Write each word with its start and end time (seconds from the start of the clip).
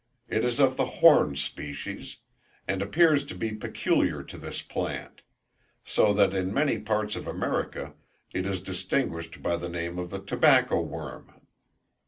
It 0.27 0.43
is 0.43 0.59
of 0.59 0.77
the 0.77 0.85
horned 0.97 1.37
species, 1.37 2.17
and 2.67 2.81
appears 2.81 3.23
to 3.27 3.35
be 3.35 3.51
peculiar 3.51 4.23
to 4.23 4.35
this 4.39 4.63
plant; 4.63 5.21
so 5.85 6.11
that 6.13 6.33
in 6.33 6.51
many 6.51 6.79
parts 6.79 7.15
of 7.15 7.27
America 7.27 7.93
it 8.33 8.47
is 8.47 8.63
distinguished 8.63 9.43
by 9.43 9.57
the 9.57 9.69
name 9.69 9.99
of 9.99 10.09
the 10.09 10.17
Tobacco 10.19 10.81
Worm. 10.81 11.31